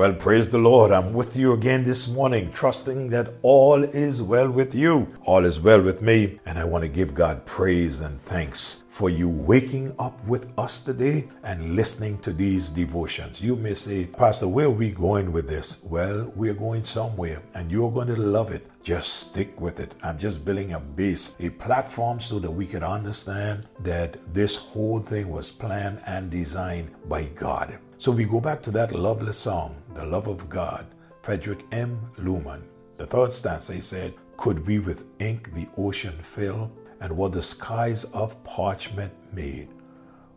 [0.00, 0.92] Well, praise the Lord.
[0.92, 5.14] I'm with you again this morning, trusting that all is well with you.
[5.26, 6.40] All is well with me.
[6.46, 10.80] And I want to give God praise and thanks for you waking up with us
[10.80, 13.42] today and listening to these devotions.
[13.42, 15.76] You may say, Pastor, where are we going with this?
[15.82, 18.70] Well, we're going somewhere and you're going to love it.
[18.82, 19.94] Just stick with it.
[20.02, 25.00] I'm just building a base, a platform so that we can understand that this whole
[25.00, 27.78] thing was planned and designed by God.
[28.00, 30.86] So we go back to that lovely song, The Love of God,
[31.20, 32.00] Frederick M.
[32.16, 32.64] Lehman.
[32.96, 36.72] The third stanza he said, Could we with ink the ocean fill,
[37.02, 39.68] and what the skies of parchment made,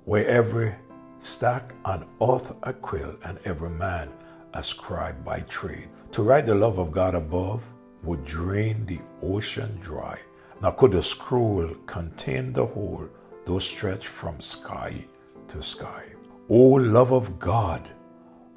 [0.03, 0.75] where every
[1.19, 4.11] stack on earth a quill, and every man
[4.53, 5.87] a scribe by trade.
[6.11, 7.63] To write the love of God above
[8.03, 10.19] would drain the ocean dry.
[10.61, 13.07] Now could a scroll contain the whole,
[13.45, 15.05] though stretched from sky
[15.47, 16.12] to sky?
[16.49, 17.87] O love of God,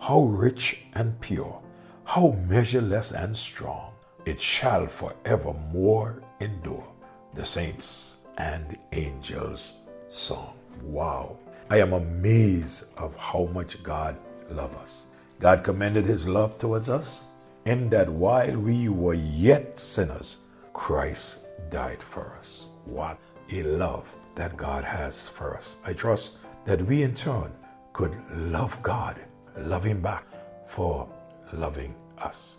[0.01, 1.62] how rich and pure,
[2.03, 3.92] how measureless and strong,
[4.25, 6.87] it shall forevermore endure.
[7.34, 9.75] The saints and angels'
[10.09, 10.55] song.
[10.83, 11.37] Wow.
[11.70, 14.17] I am amazed of how much God
[14.51, 15.07] loves us.
[15.39, 17.23] God commended his love towards us
[17.67, 20.39] in that while we were yet sinners,
[20.73, 21.39] Christ
[21.70, 22.67] died for us.
[22.84, 23.19] What
[23.53, 25.77] a love that God has for us.
[25.84, 27.53] I trust that we in turn
[27.97, 29.16] could love God,
[29.56, 30.27] love Him back
[30.66, 31.08] for
[31.55, 32.58] loving us.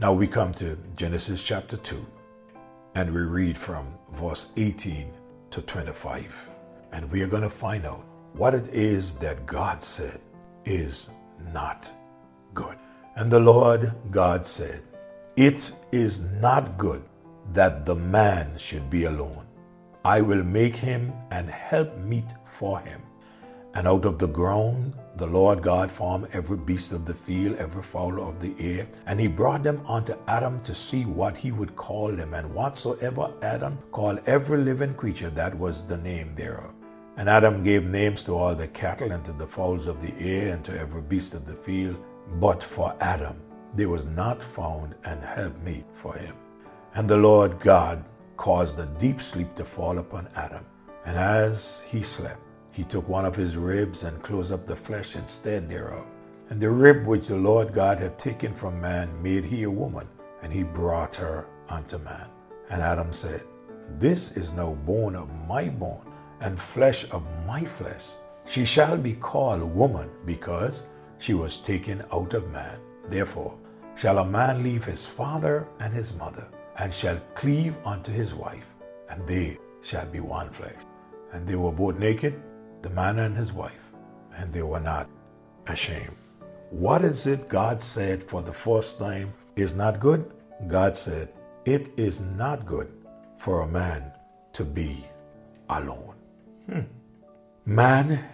[0.00, 2.04] Now we come to Genesis chapter 2
[2.96, 5.12] and we read from verse 18
[5.52, 6.50] to 25.
[6.90, 10.20] And we are going to find out what it is that God said
[10.64, 11.10] is
[11.52, 11.88] not
[12.52, 12.76] good.
[13.14, 14.82] And the Lord God said,
[15.36, 17.04] It is not good
[17.52, 19.46] that the man should be alone.
[20.04, 23.00] I will make him an helpmeet for him.
[23.74, 27.82] And out of the ground the Lord God formed every beast of the field, every
[27.82, 31.76] fowl of the air, and he brought them unto Adam to see what he would
[31.76, 32.34] call them.
[32.34, 36.72] And whatsoever Adam called every living creature, that was the name thereof.
[37.18, 40.54] And Adam gave names to all the cattle, and to the fowls of the air,
[40.54, 42.02] and to every beast of the field.
[42.40, 43.36] But for Adam
[43.74, 46.34] there was not found an helpmeet for him.
[46.94, 48.04] And the Lord God
[48.36, 50.64] caused a deep sleep to fall upon Adam.
[51.04, 52.40] And as he slept,
[52.72, 56.06] he took one of his ribs and closed up the flesh instead thereof.
[56.48, 60.08] And the rib which the Lord God had taken from man made he a woman,
[60.42, 62.26] and he brought her unto man.
[62.70, 63.42] And Adam said,
[63.98, 68.06] This is now bone of my bone, and flesh of my flesh.
[68.46, 70.84] She shall be called woman, because
[71.18, 72.78] she was taken out of man.
[73.08, 73.54] Therefore
[73.94, 78.74] shall a man leave his father and his mother, and shall cleave unto his wife,
[79.10, 80.80] and they shall be one flesh.
[81.32, 82.42] And they were both naked
[82.82, 83.92] the man and his wife,
[84.36, 85.08] and they were not
[85.66, 86.16] ashamed.
[86.70, 90.32] What is it God said for the first time is not good?
[90.66, 91.28] God said,
[91.64, 92.90] It is not good
[93.38, 94.12] for a man
[94.54, 95.04] to be
[95.68, 96.14] alone.
[96.70, 96.80] Hmm.
[97.66, 98.24] Man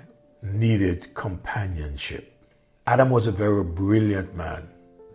[0.43, 2.33] needed companionship.
[2.87, 4.69] Adam was a very brilliant man,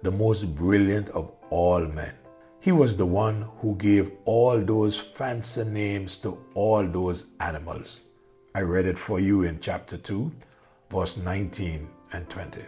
[0.03, 2.13] the most brilliant of all men.
[2.59, 8.00] He was the one who gave all those fancy names to all those animals.
[8.55, 10.31] I read it for you in chapter 2,
[10.91, 12.61] verse 19 and 20.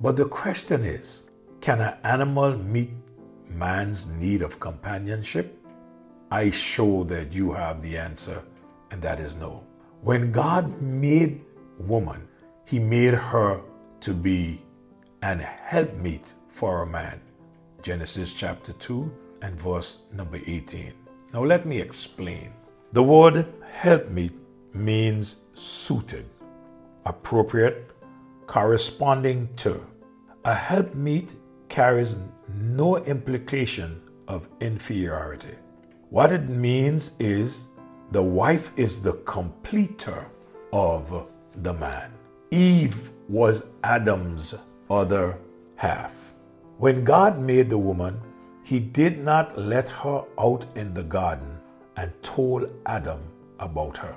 [0.00, 1.22] But the question is
[1.60, 2.90] can an animal meet
[3.48, 5.56] man's need of companionship?
[6.32, 8.42] I show that you have the answer,
[8.90, 9.62] and that is no.
[10.00, 11.44] When God made
[11.78, 12.26] woman,
[12.64, 13.60] he made her
[14.00, 14.60] to be
[15.22, 17.20] an helpmeet for a man.
[17.80, 19.12] Genesis chapter 2
[19.42, 20.92] and verse number 18.
[21.32, 22.52] Now let me explain.
[22.92, 24.32] The word helpmeet
[24.74, 26.26] means suited,
[27.04, 27.90] appropriate,
[28.46, 29.84] corresponding to.
[30.44, 31.34] A helpmeet
[31.68, 32.16] carries
[32.54, 35.54] no implication of inferiority.
[36.10, 37.64] What it means is
[38.10, 40.26] the wife is the completer
[40.72, 41.26] of
[41.62, 42.12] the man.
[42.50, 44.54] Eve was Adam's
[44.90, 45.38] other
[45.76, 46.34] half.
[46.76, 48.20] When God made the woman,
[48.62, 51.58] he did not let her out in the garden
[51.96, 53.20] and told Adam
[53.58, 54.14] about her.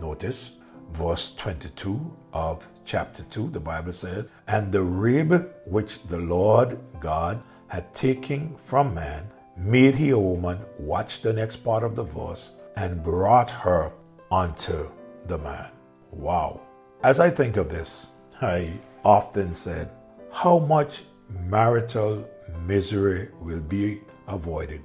[0.00, 0.52] Notice
[0.92, 7.42] verse 22 of chapter 2, the Bible said, And the rib which the Lord God
[7.68, 10.58] had taken from man, made he a woman.
[10.78, 13.92] Watch the next part of the verse, and brought her
[14.30, 14.88] unto
[15.26, 15.70] the man.
[16.10, 16.60] Wow.
[17.02, 18.72] As I think of this, I
[19.04, 19.90] often said,
[20.32, 21.04] How much
[21.46, 22.28] marital
[22.66, 24.82] misery will be avoided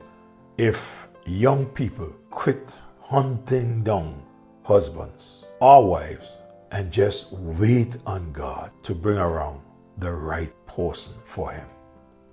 [0.58, 4.22] if young people quit hunting down
[4.66, 6.28] husbands or wives
[6.72, 9.62] and just wait on God to bring around
[10.00, 11.68] the right person for him.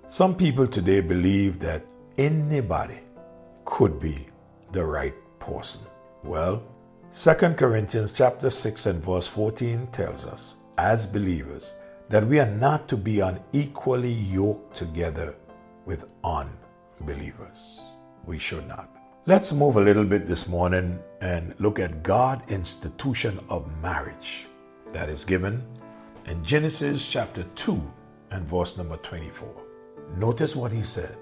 [0.07, 1.85] Some people today believe that
[2.17, 2.99] anybody
[3.65, 4.27] could be
[4.71, 5.81] the right person.
[6.23, 6.63] Well,
[7.15, 11.75] 2 Corinthians chapter 6 and verse 14 tells us, as believers,
[12.09, 15.35] that we are not to be unequally yoked together
[15.85, 17.79] with unbelievers.
[18.25, 18.92] We should not.
[19.25, 24.47] Let's move a little bit this morning and look at God institution of marriage
[24.91, 25.63] that is given
[26.25, 27.81] in Genesis chapter 2
[28.31, 29.47] and verse number 24.
[30.17, 31.15] Notice what he said.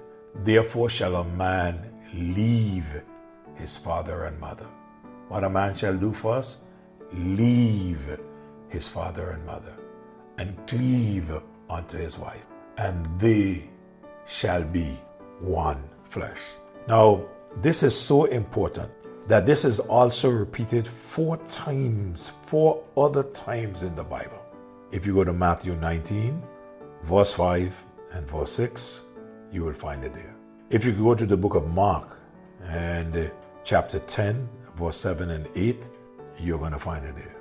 [0.44, 3.04] Therefore shall a man leave
[3.54, 4.66] his father and mother.
[5.28, 6.58] What a man shall do for us?
[7.14, 8.18] Leave
[8.70, 9.76] his father and mother
[10.40, 11.32] and cleave
[11.70, 12.48] unto his wife,
[12.80, 13.70] and they
[14.26, 15.00] shall be
[15.40, 16.42] one flesh.
[16.88, 17.28] Now,
[17.58, 18.90] this is so important
[19.28, 24.42] that this is also repeated four times, four other times in the Bible.
[24.92, 26.42] If you go to Matthew 19,
[27.04, 29.02] verse 5 and verse 6,
[29.52, 30.36] you will find it there.
[30.70, 32.18] If you go to the book of Mark
[32.64, 33.30] and uh,
[33.64, 35.84] chapter 10, verse 7 and 8,
[36.40, 37.36] you're going to find it there.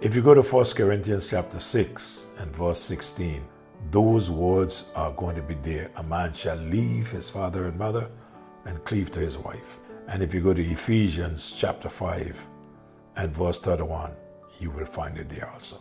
[0.00, 3.44] If you go to 1 Corinthians chapter 6 and verse 16,
[3.90, 5.90] those words are going to be there.
[5.96, 8.10] A man shall leave his father and mother
[8.64, 9.80] and cleave to his wife.
[10.08, 12.46] And if you go to Ephesians chapter 5
[13.16, 14.12] and verse 31,
[14.58, 15.80] you will find it there also.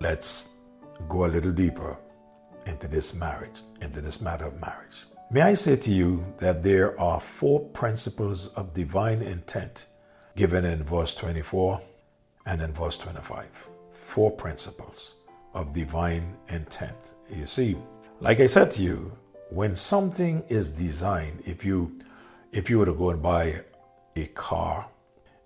[0.00, 0.50] Let's
[1.08, 1.96] go a little deeper
[2.66, 5.06] into this marriage, into this matter of marriage.
[5.30, 9.86] May I say to you that there are four principles of divine intent
[10.36, 11.80] given in verse 24
[12.46, 13.68] and in verse 25.
[13.90, 15.14] Four principles
[15.54, 17.12] of divine intent.
[17.32, 17.76] You see,
[18.20, 19.16] like I said to you,
[19.50, 21.96] when something is designed, if you
[22.52, 23.60] if you were to go and buy
[24.16, 24.88] a car,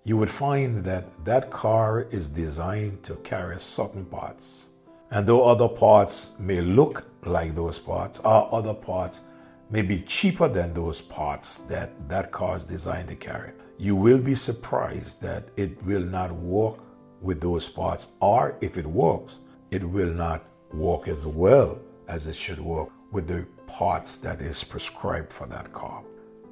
[0.05, 4.67] you would find that that car is designed to carry certain parts.
[5.11, 9.21] And though other parts may look like those parts, or other parts
[9.69, 14.17] may be cheaper than those parts that that car is designed to carry, you will
[14.17, 16.79] be surprised that it will not work
[17.21, 19.37] with those parts, or if it works,
[19.69, 20.43] it will not
[20.73, 25.71] work as well as it should work with the parts that is prescribed for that
[25.71, 26.03] car.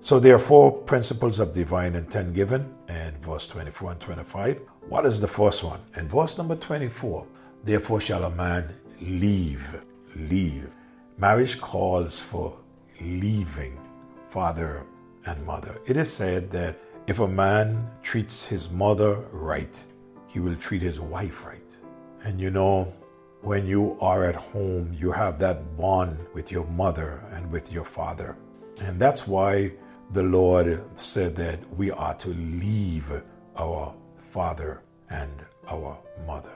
[0.04, 4.60] So there are four principles of divine intent given in verse 24 and 25.
[4.90, 5.80] What is the first one?
[5.96, 7.26] In verse number 24,
[7.64, 9.82] therefore shall a man leave,
[10.18, 10.70] leave.
[11.18, 12.54] Marriage calls for
[13.00, 13.80] leaving
[14.28, 14.84] father
[15.26, 15.80] and mother.
[15.86, 16.78] It is said that
[17.08, 19.82] if a man treats his mother right,
[20.28, 21.78] he will treat his wife right.
[22.26, 22.94] And you know,
[23.40, 27.86] when you are at home, you have that bond with your mother and with your
[27.86, 28.36] father.
[28.82, 29.72] And that's why
[30.12, 33.12] the Lord said that we are to leave
[33.56, 35.32] our father and
[35.68, 35.98] our
[36.28, 36.52] mother.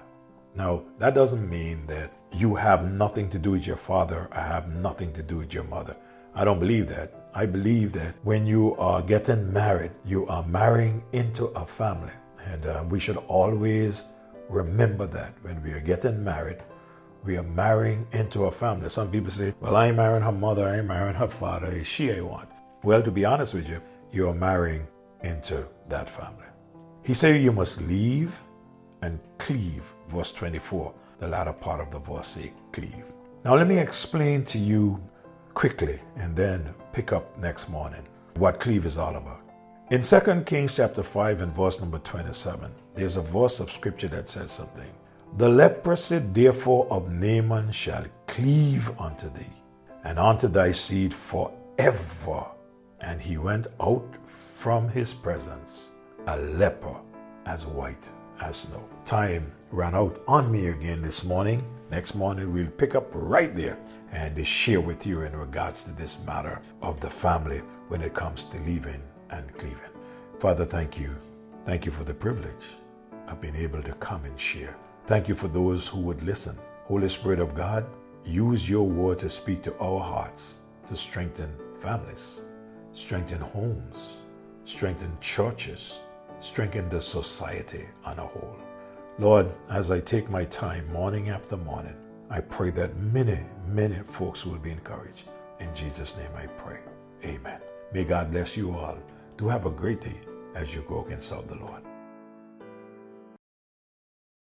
[0.56, 4.74] Now, that doesn't mean that you have nothing to do with your father, I have
[4.76, 5.96] nothing to do with your mother.
[6.36, 7.30] I don't believe that.
[7.34, 12.14] I believe that when you are getting married, you are marrying into a family.
[12.46, 14.04] And uh, we should always
[14.50, 16.58] remember that when we are getting married,
[17.24, 18.90] we are marrying into a family.
[18.90, 21.88] Some people say, Well, I ain't marrying her mother, I ain't marrying her father, is
[21.88, 22.48] she a one?
[22.84, 23.82] Well, to be honest with you,
[24.12, 24.88] you are marrying
[25.24, 26.46] into that family.
[27.04, 28.40] He said you must leave
[29.02, 30.94] and cleave, verse 24.
[31.20, 33.06] The latter part of the verse say cleave.
[33.44, 35.02] Now let me explain to you
[35.54, 38.04] quickly and then pick up next morning
[38.36, 39.42] what cleave is all about.
[39.90, 44.30] In 2 Kings chapter 5 and verse number 27, there's a verse of scripture that
[44.30, 44.94] says something.
[45.38, 49.46] The leprosy therefore of Naaman shall cleave unto thee,
[50.04, 52.46] and unto thy seed forever.
[53.02, 55.90] And he went out from his presence,
[56.28, 56.96] a leper
[57.46, 58.84] as white as snow.
[59.06, 61.64] Time ran out on me again this morning.
[61.90, 63.78] Next morning, we'll pick up right there
[64.12, 68.44] and share with you in regards to this matter of the family when it comes
[68.46, 69.92] to leaving and cleaving.
[70.40, 71.16] Father, thank you.
[71.66, 72.66] Thank you for the privilege
[73.28, 74.76] of being able to come and share.
[75.06, 76.58] Thank you for those who would listen.
[76.86, 77.86] Holy Spirit of God,
[78.26, 82.42] use your word to speak to our hearts, to strengthen families,
[82.98, 84.18] strengthen homes,
[84.66, 86.00] strengthen churches,
[86.40, 88.58] strengthen the society on a whole.
[89.20, 91.96] Lord, as I take my time morning after morning,
[92.32, 95.30] I pray that many, many folks will be encouraged.
[95.60, 96.80] In Jesus' name I pray.
[97.24, 97.62] Amen.
[97.94, 98.98] May God bless you all.
[99.38, 100.20] Do have a great day
[100.56, 101.84] as you go serve the Lord.